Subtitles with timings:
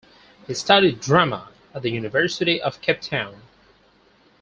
[0.47, 3.43] He studied drama at the University of Cape Town.